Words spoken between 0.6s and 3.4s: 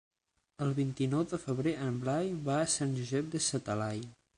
El vint-i-nou de febrer en Blai va a Sant Josep